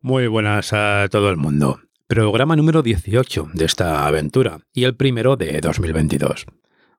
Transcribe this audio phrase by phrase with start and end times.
[0.00, 1.78] Muy buenas a todo el mundo.
[2.06, 6.46] Programa número 18 de esta aventura y el primero de 2022.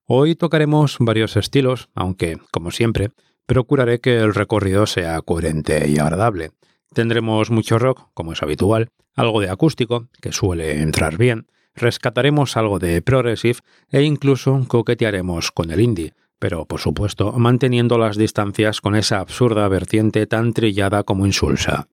[0.05, 3.09] Hoy tocaremos varios estilos, aunque, como siempre,
[3.47, 6.51] procuraré que el recorrido sea coherente y agradable.
[6.93, 12.77] Tendremos mucho rock, como es habitual, algo de acústico, que suele entrar bien, rescataremos algo
[12.77, 18.95] de progressive e incluso coquetearemos con el indie, pero por supuesto manteniendo las distancias con
[18.95, 21.87] esa absurda vertiente tan trillada como insulsa.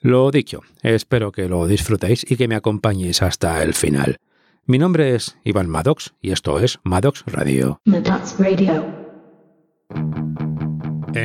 [0.00, 4.16] Lo dicho, espero que lo disfrutéis y que me acompañéis hasta el final.
[4.64, 7.80] Mi nombre es Iván Maddox y esto es Maddox Radio.
[7.84, 8.84] Maddox Radio.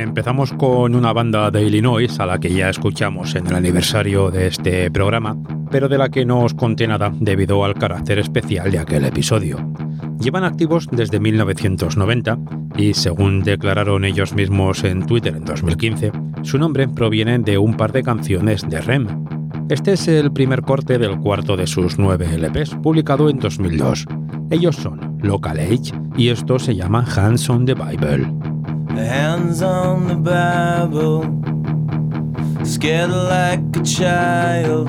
[0.00, 4.46] Empezamos con una banda de Illinois a la que ya escuchamos en el aniversario de
[4.46, 5.36] este programa,
[5.70, 9.58] pero de la que no os conté nada debido al carácter especial de aquel episodio.
[10.18, 12.38] Llevan activos desde 1990
[12.78, 17.92] y, según declararon ellos mismos en Twitter en 2015, su nombre proviene de un par
[17.92, 19.08] de canciones de REM.
[19.68, 24.06] Este es el primer corte del cuarto de sus nueve LPs, publicado en 2002.
[24.50, 28.26] Ellos son Local Age y esto se llama Hands on the Bible.
[29.00, 31.22] Hands on the Bible,
[32.64, 34.88] scared like a child.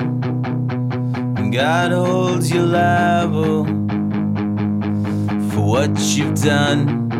[1.38, 3.64] And God holds you liable
[5.50, 7.10] for what you've done.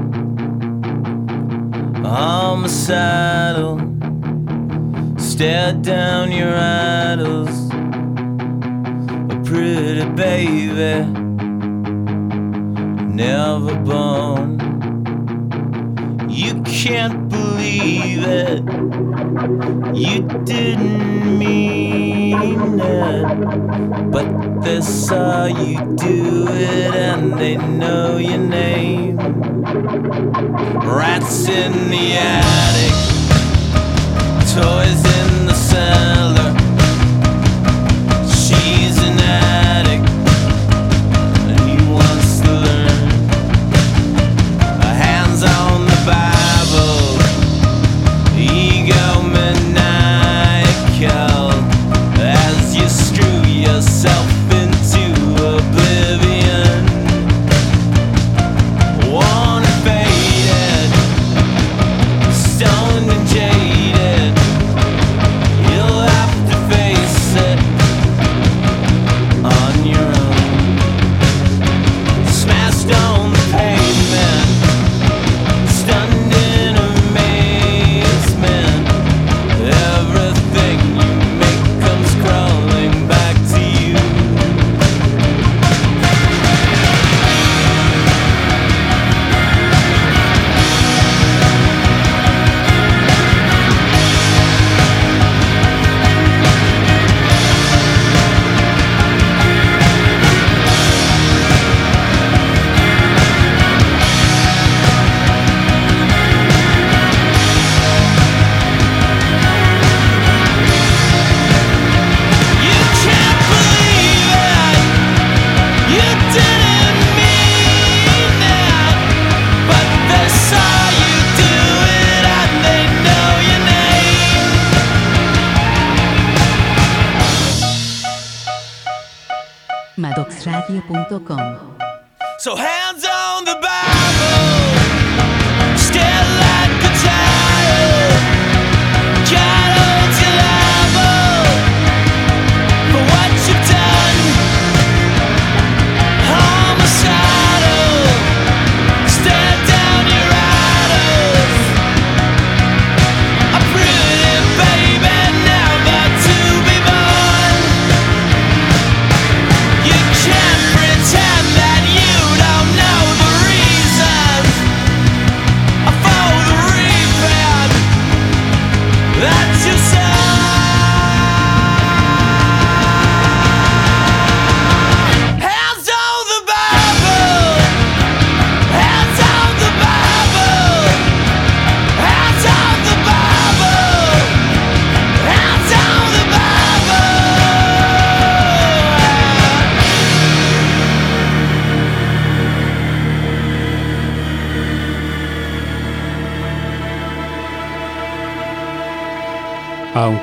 [2.04, 3.78] Homicidal,
[5.16, 7.70] stare down your idols.
[9.32, 11.06] A pretty baby,
[13.10, 14.63] never born.
[16.34, 18.58] You can't believe it.
[19.94, 24.10] You didn't mean it.
[24.10, 29.16] But they saw you do it and they know your name.
[30.80, 32.94] Rats in the attic,
[34.50, 36.63] toys in the cellar.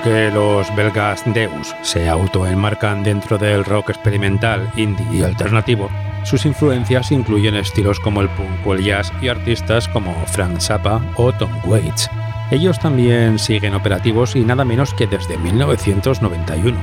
[0.04, 5.92] Aunque los belgas Deus se autoenmarcan dentro del rock experimental, indie y alternativo,
[6.24, 11.00] sus influencias incluyen estilos como el punk o el jazz y artistas como Frank Zappa
[11.18, 12.10] o Tom Waits.
[12.50, 16.80] Ellos también siguen operativos y nada menos que desde 1991.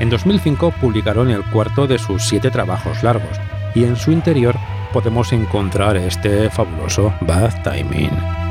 [0.00, 3.38] En 2005 publicaron el cuarto de sus siete trabajos largos
[3.76, 4.56] y en su interior
[4.92, 8.45] podemos encontrar este fabuloso Bad Timing.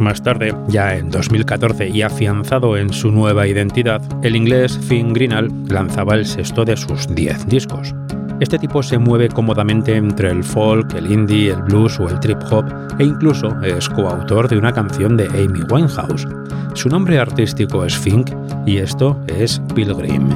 [0.00, 5.50] Más tarde, ya en 2014 y afianzado en su nueva identidad, el inglés Finn Greenall
[5.68, 7.94] lanzaba el sexto de sus diez discos.
[8.38, 12.38] Este tipo se mueve cómodamente entre el folk, el indie, el blues o el trip
[12.50, 12.66] hop
[12.98, 16.28] e incluso es coautor de una canción de Amy Winehouse.
[16.74, 18.30] Su nombre artístico es Fink
[18.66, 20.28] y esto es Pilgrim.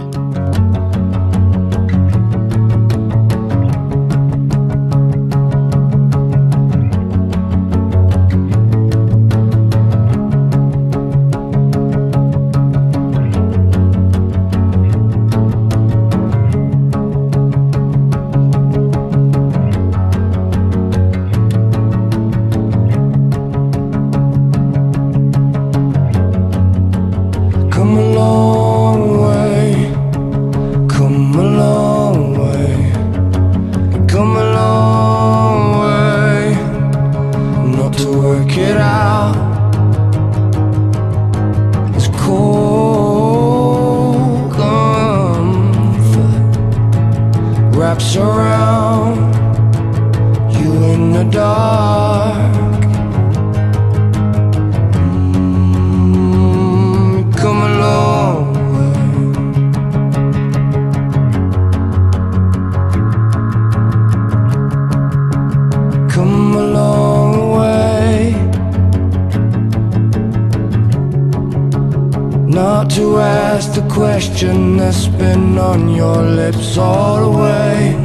[73.74, 77.96] the question that's been on your lips all the way.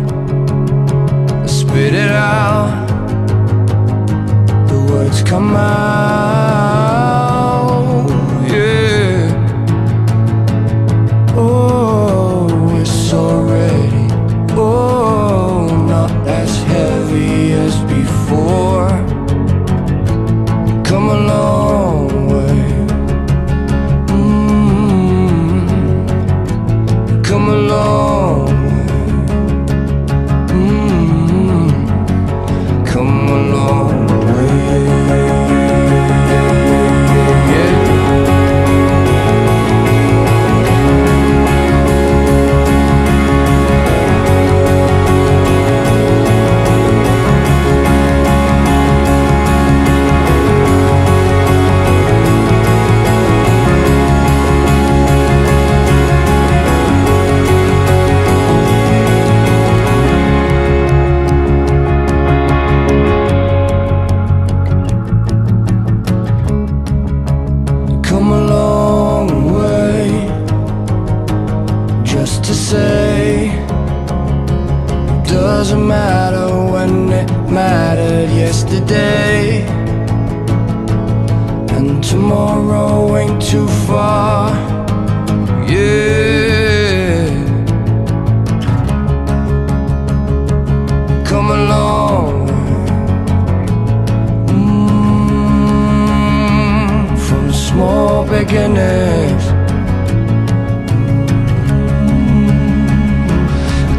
[1.46, 2.88] Spit it out.
[4.70, 6.87] The words come out.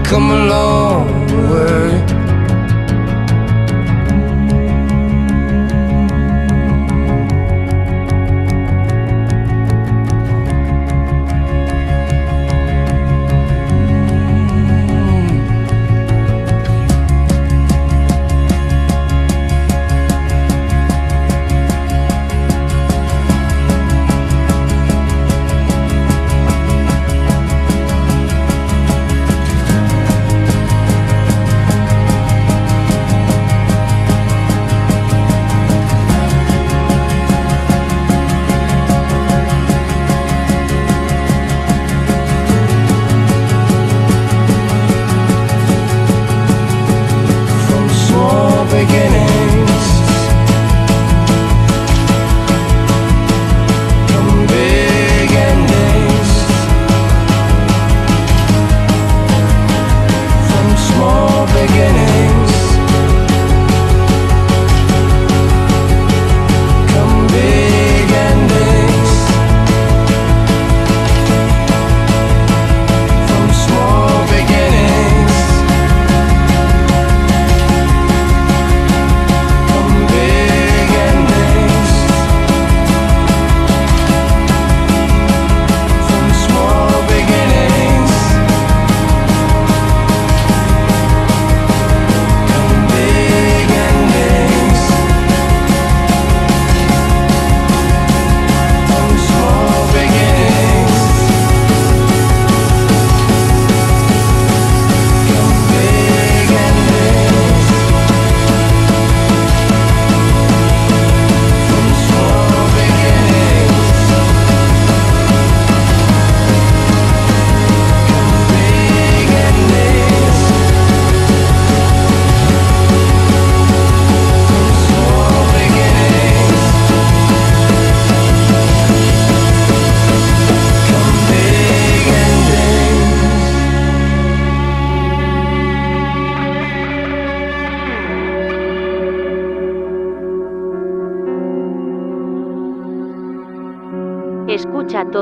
[0.09, 0.88] Come along.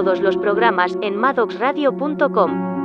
[0.07, 2.77] Todos los programas en maddoxradio.com.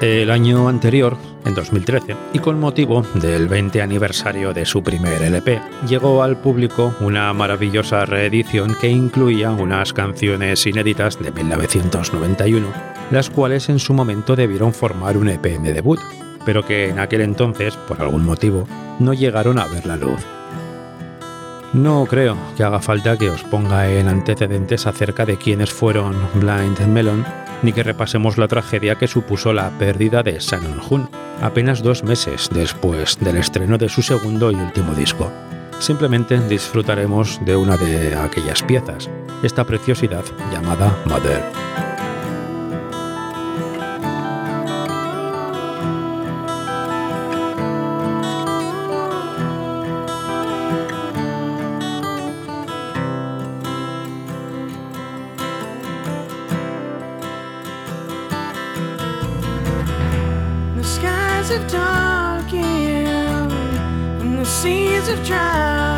[0.00, 5.60] El año anterior, en 2013, y con motivo del 20 aniversario de su primer LP,
[5.86, 12.68] llegó al público una maravillosa reedición que incluía unas canciones inéditas de 1991,
[13.10, 16.00] las cuales en su momento debieron formar un EP de debut,
[16.46, 18.66] pero que en aquel entonces, por algún motivo,
[18.98, 20.24] no llegaron a ver la luz.
[21.74, 26.80] No creo que haga falta que os ponga en antecedentes acerca de quiénes fueron Blind
[26.86, 27.26] Melon
[27.62, 31.10] ni que repasemos la tragedia que supuso la pérdida de Shannon Hoon,
[31.42, 35.30] apenas dos meses después del estreno de su segundo y último disco.
[35.78, 39.10] Simplemente disfrutaremos de una de aquellas piezas,
[39.42, 41.42] esta preciosidad llamada Mother.
[61.56, 63.06] of talking
[64.20, 65.95] and the seas of trying.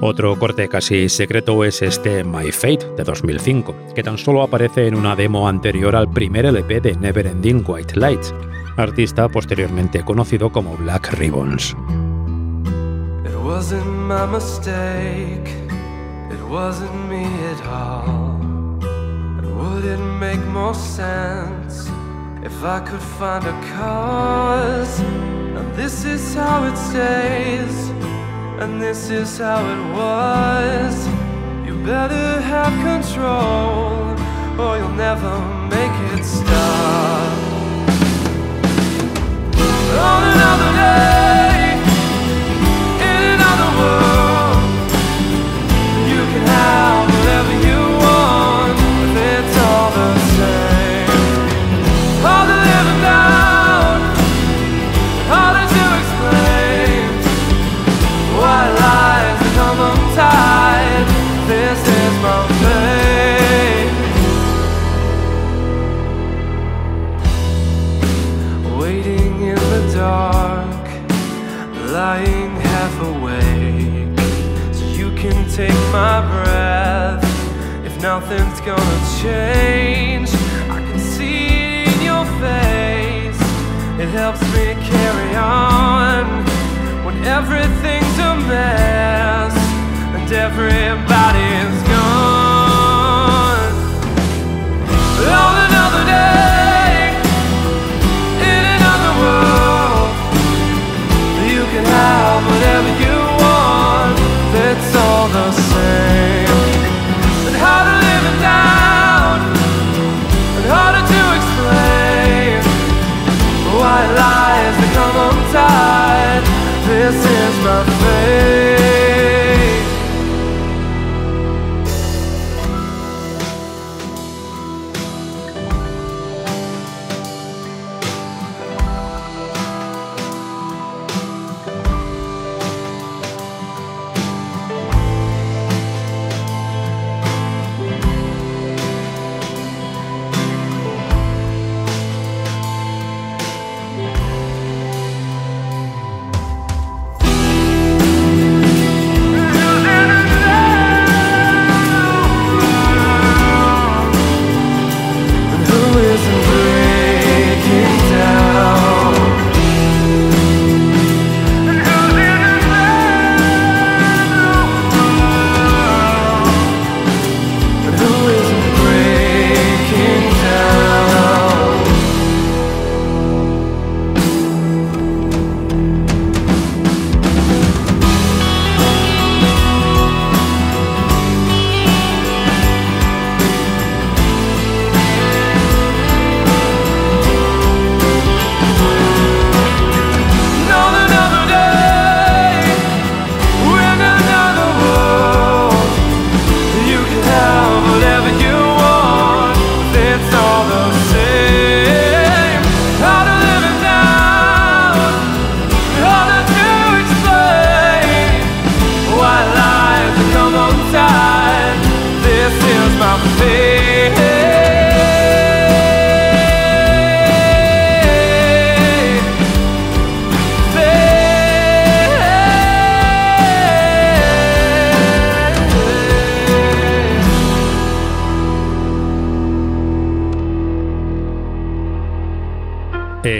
[0.00, 4.94] Otro corte casi secreto es este My Fate de 2005, que tan solo aparece en
[4.94, 8.32] una demo anterior al primer LP de Neverending White Lights,
[8.76, 11.74] artista posteriormente conocido como Black Ribbons.
[13.24, 15.50] It wasn't my mistake.
[16.30, 18.38] It wasn't me at all.
[19.38, 21.90] And would it make more sense
[22.44, 25.02] if I could find a cause?
[25.56, 28.07] And this is how it stays.
[28.60, 31.06] And this is how it was.
[31.64, 34.18] You better have control,
[34.60, 35.38] or you'll never
[35.70, 37.38] make it stop.
[40.10, 41.78] On another day,
[43.08, 44.58] in another world,
[46.10, 46.97] you can have
[75.98, 77.24] my breath.
[77.84, 80.30] If nothing's gonna change,
[80.76, 81.38] I can see
[81.82, 83.40] it in your face.
[84.02, 86.22] It helps me carry on
[87.04, 89.54] when everything's a mess
[90.14, 91.87] and everybody's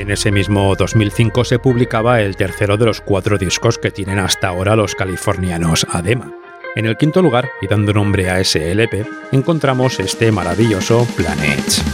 [0.09, 4.49] En ese mismo 2005 se publicaba el tercero de los cuatro discos que tienen hasta
[4.49, 6.33] ahora los californianos Adema.
[6.77, 11.85] En el quinto lugar, y dando nombre a ese LP, encontramos este maravilloso Planets.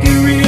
[0.00, 0.47] like it really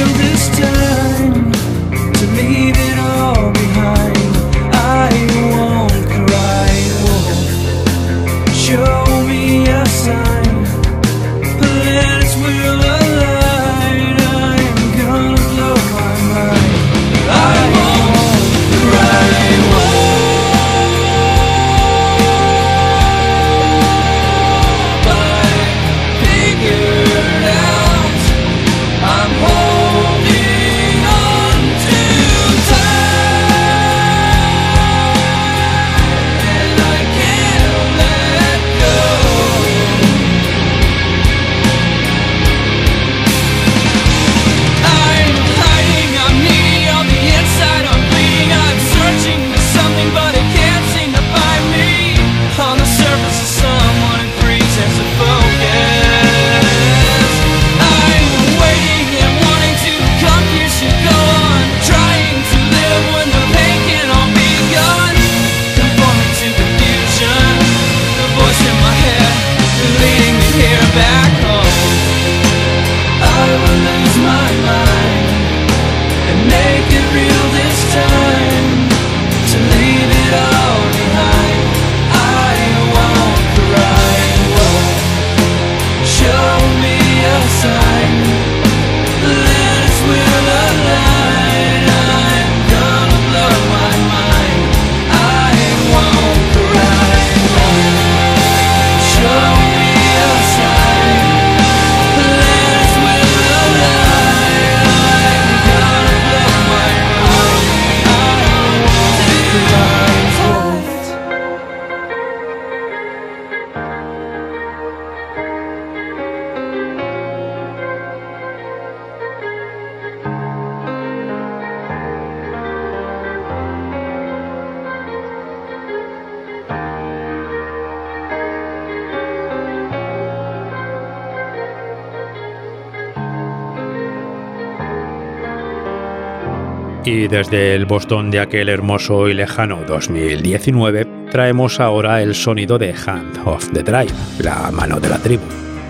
[137.11, 142.95] Y desde el Boston de aquel hermoso y lejano 2019 traemos ahora el sonido de
[143.05, 145.43] Hand of the Tribe, la mano de la tribu.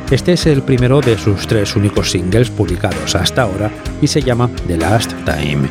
[0.10, 3.70] Este es el primero de sus tres únicos singles publicados hasta ahora
[4.02, 5.70] y se llama The Last Time.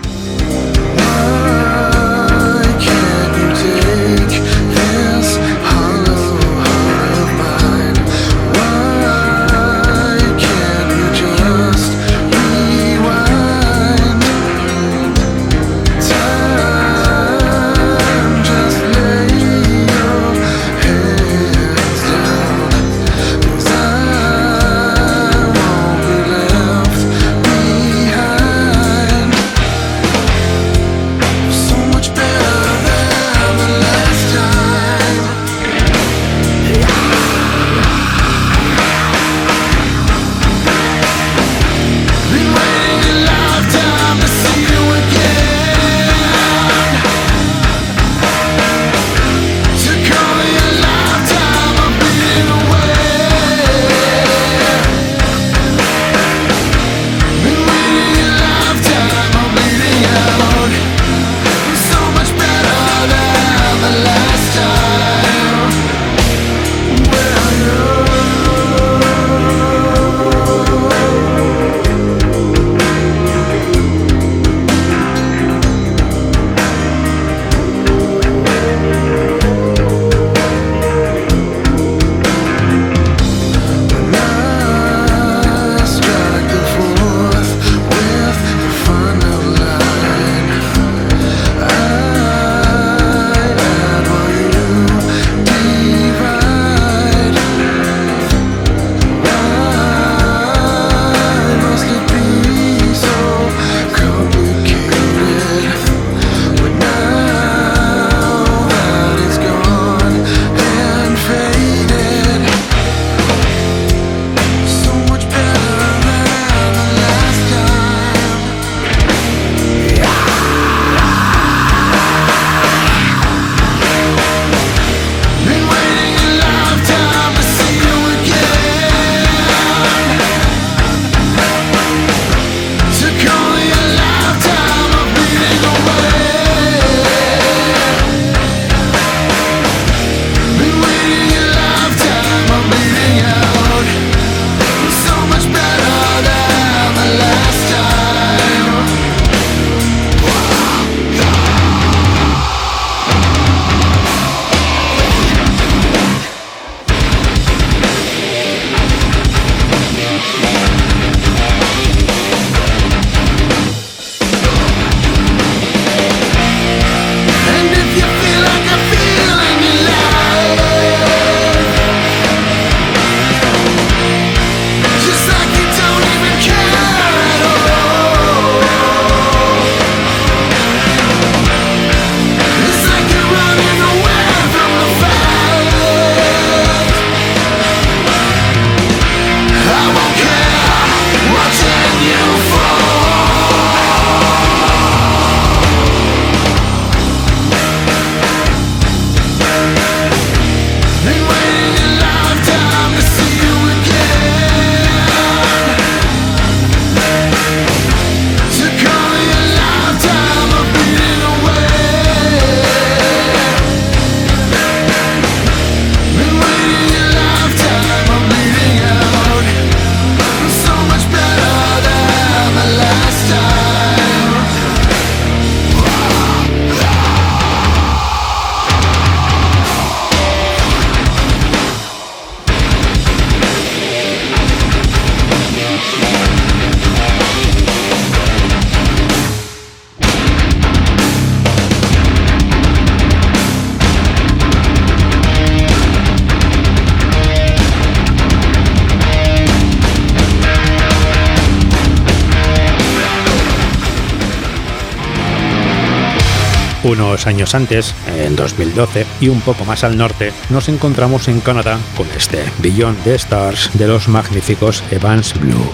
[257.27, 262.07] Años antes, en 2012, y un poco más al norte, nos encontramos en Canadá con
[262.17, 265.71] este Beyond the Stars de los magníficos Evans Blue.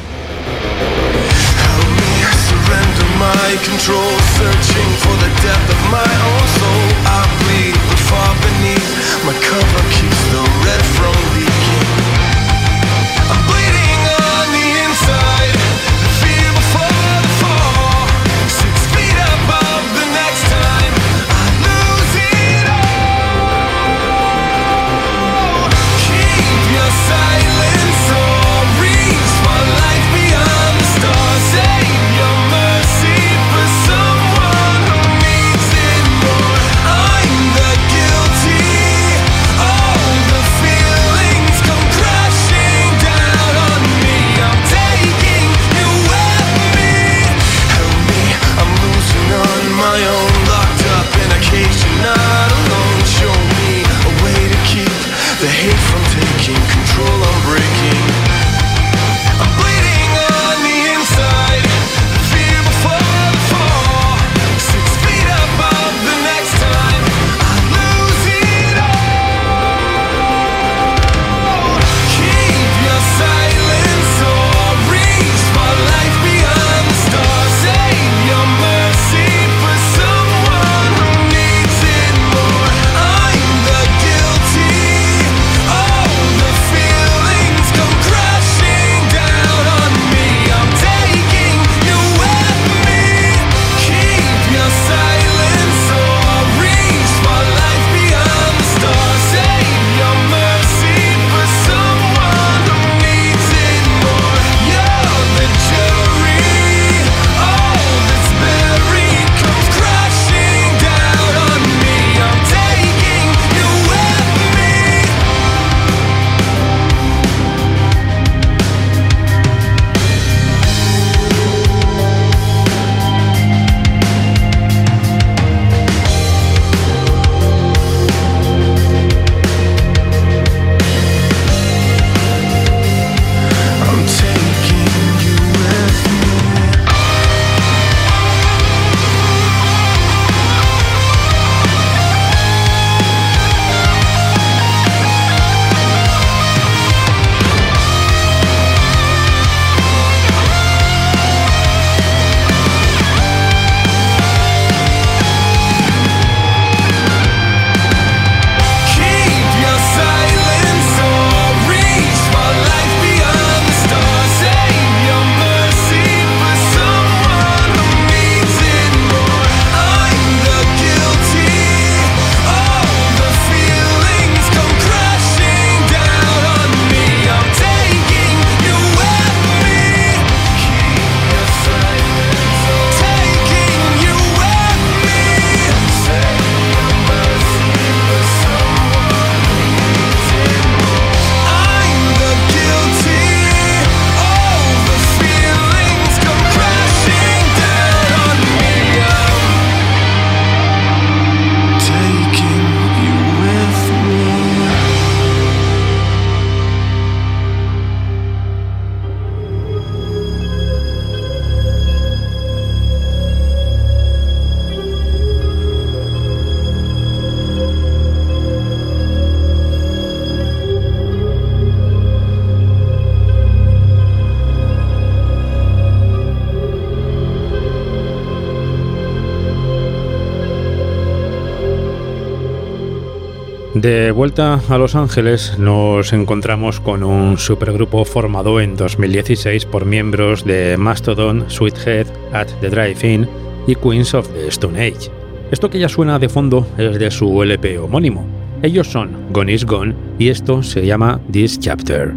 [233.87, 240.45] De vuelta a Los Ángeles nos encontramos con un supergrupo formado en 2016 por miembros
[240.45, 243.29] de Mastodon, Sweethead, At the Drive-In
[243.69, 245.09] y Queens of the Stone Age.
[245.53, 248.27] Esto que ya suena de fondo es de su LP homónimo.
[248.61, 252.13] Ellos son Gone is Gone y esto se llama This Chapter.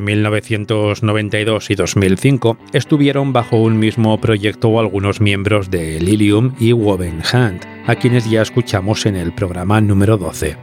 [0.00, 7.20] Entre 1992 y 2005 estuvieron bajo un mismo proyecto algunos miembros de Lilium y Woven
[7.30, 10.56] Hand, a quienes ya escuchamos en el programa número 12.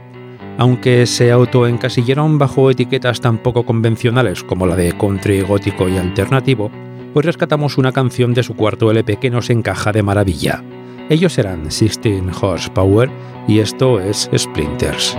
[0.58, 6.72] Aunque se autoencasillaron bajo etiquetas tan poco convencionales como la de country gótico y alternativo,
[7.14, 10.64] pues rescatamos una canción de su cuarto LP que nos encaja de maravilla.
[11.10, 13.08] Ellos eran 16 Horsepower
[13.46, 15.16] y esto es Splinters.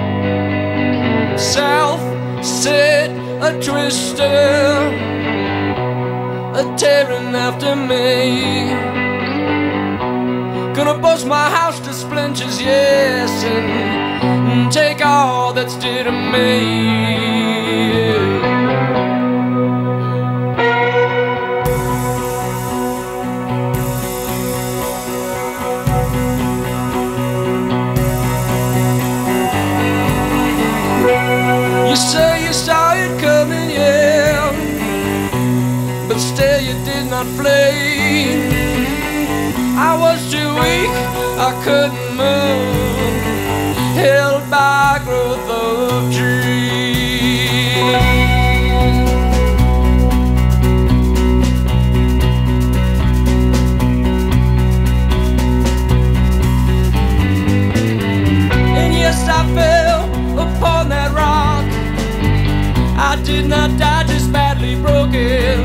[3.41, 4.23] A twister,
[6.59, 8.69] a tearing after me.
[10.75, 17.29] Gonna bust my house to splinters, yes, and take all that's dear to me.
[17.93, 18.58] You
[37.49, 38.53] did.
[39.89, 40.93] I was too weak,
[41.47, 45.69] I couldn't move, held by growth of.
[58.81, 60.01] And yes, I fell
[60.45, 61.65] upon that rock.
[62.97, 65.58] I did not die, just badly broken.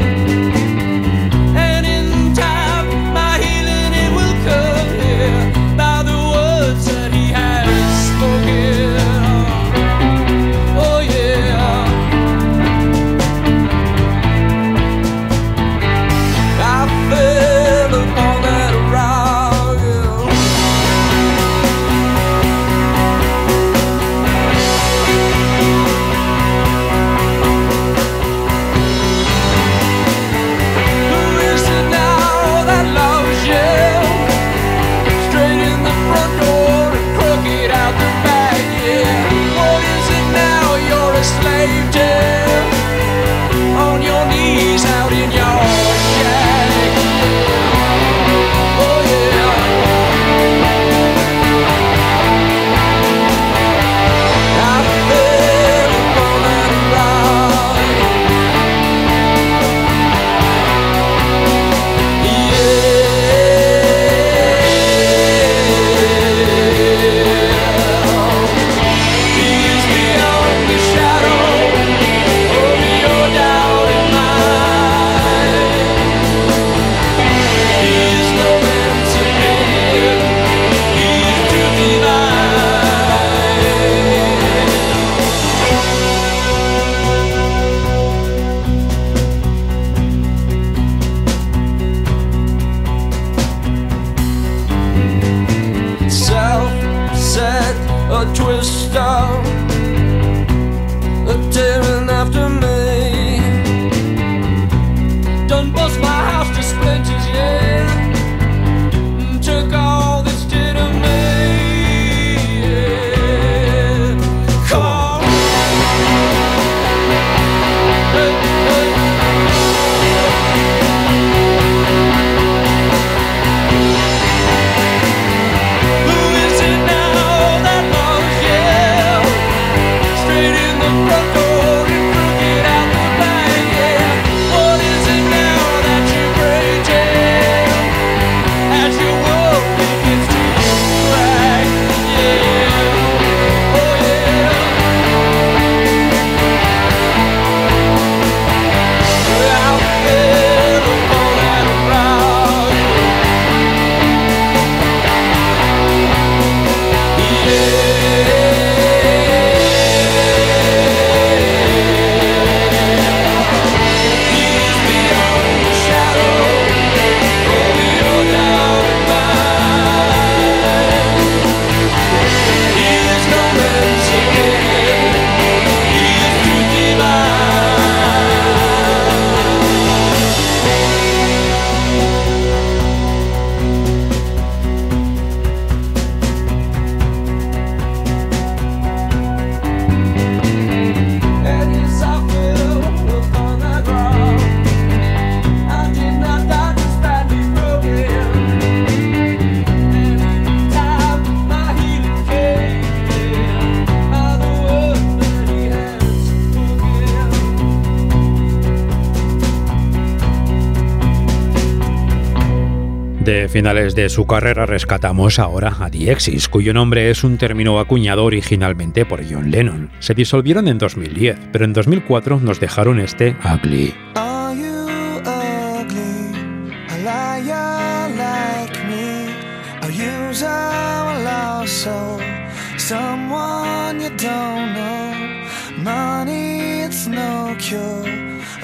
[213.55, 219.07] finales de su carrera rescatamos ahora a Diexis, cuyo nombre es un término acuñado originalmente
[219.07, 219.93] por John Lennon.
[220.01, 223.95] Se disolvieron en 2010, pero en 2004 nos dejaron este Ugly.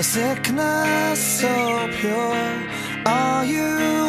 [0.03, 2.51] Sickness so pure.
[3.47, 4.00] You?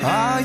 [0.00, 0.37] I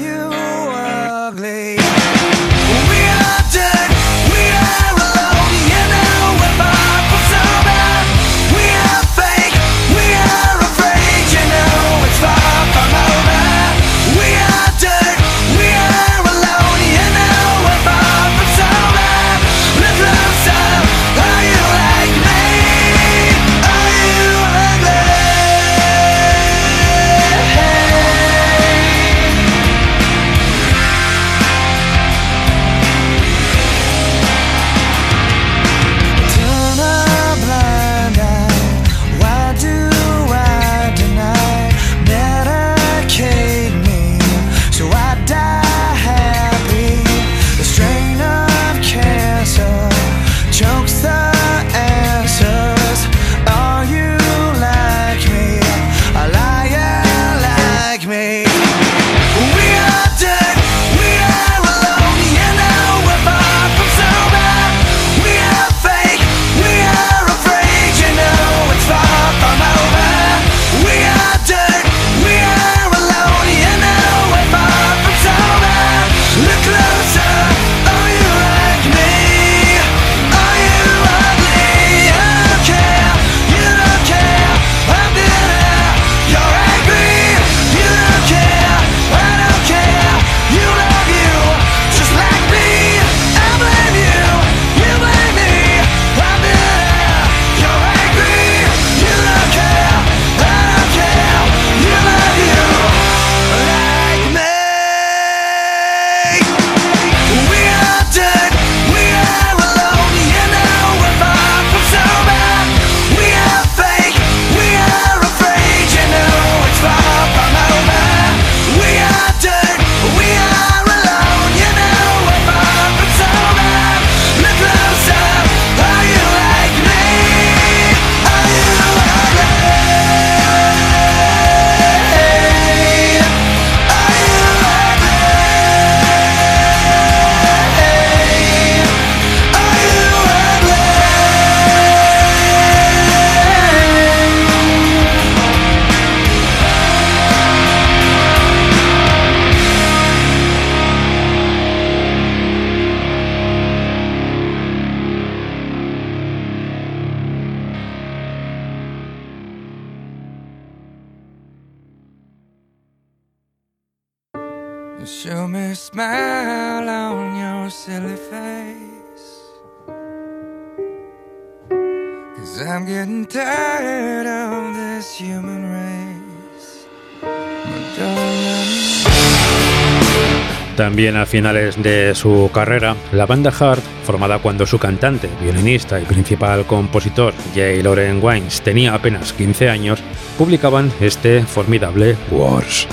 [181.04, 186.06] también a finales de su carrera, la banda Hart, formada cuando su cantante, violinista y
[186.06, 187.84] principal compositor J.
[187.84, 190.02] Loren Wines tenía apenas 15 años,
[190.38, 192.88] publicaban este formidable Wars.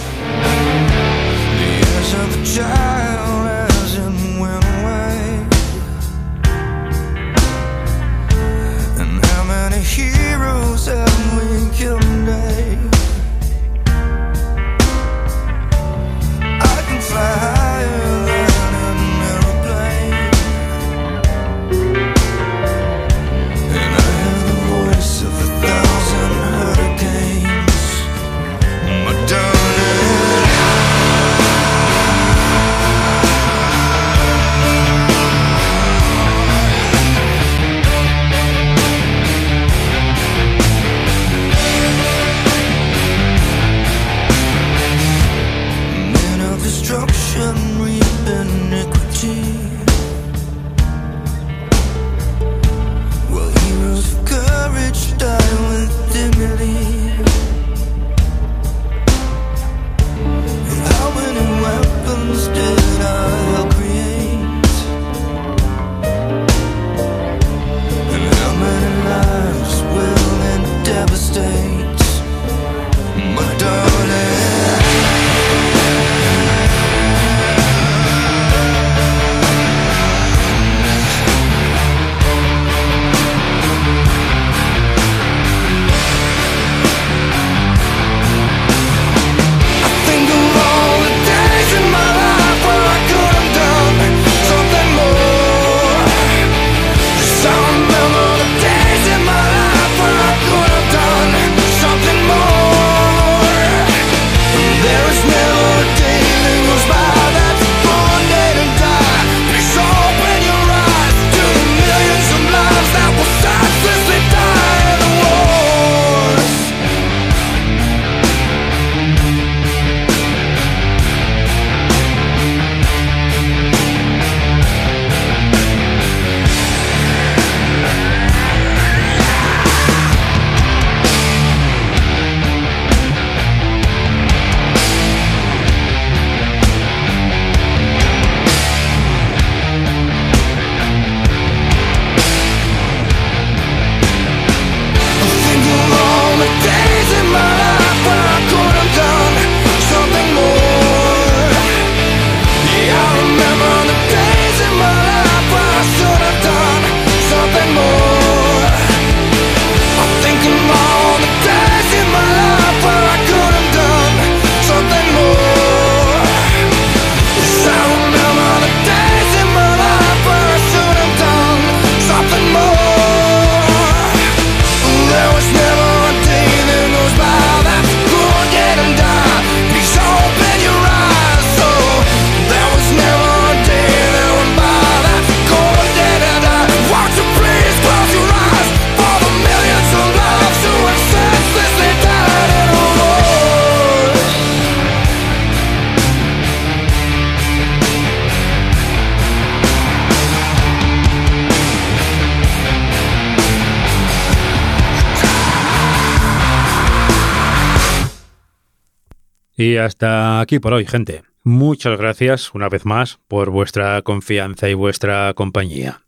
[209.60, 211.22] Y hasta aquí por hoy, gente.
[211.44, 216.00] Muchas gracias una vez más por vuestra confianza y vuestra compañía.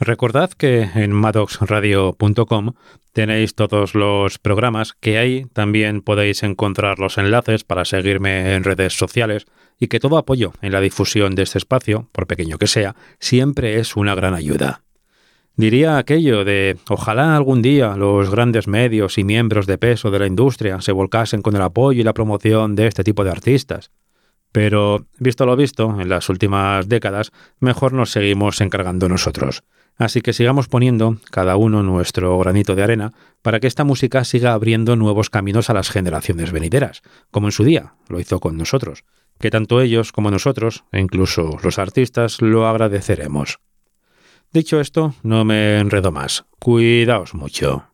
[0.00, 2.72] Recordad que en maddoxradio.com
[3.12, 8.94] tenéis todos los programas que ahí también podéis encontrar los enlaces para seguirme en redes
[8.94, 9.46] sociales
[9.78, 13.78] y que todo apoyo en la difusión de este espacio, por pequeño que sea, siempre
[13.78, 14.82] es una gran ayuda.
[15.58, 20.28] Diría aquello de ojalá algún día los grandes medios y miembros de peso de la
[20.28, 23.90] industria se volcasen con el apoyo y la promoción de este tipo de artistas.
[24.52, 29.64] Pero, visto lo visto, en las últimas décadas, mejor nos seguimos encargando nosotros.
[29.96, 34.52] Así que sigamos poniendo cada uno nuestro granito de arena para que esta música siga
[34.52, 37.02] abriendo nuevos caminos a las generaciones venideras,
[37.32, 39.02] como en su día lo hizo con nosotros,
[39.40, 43.58] que tanto ellos como nosotros, e incluso los artistas, lo agradeceremos.
[44.52, 46.44] Dicho esto, no me enredo más.
[46.58, 47.84] Cuidaos mucho.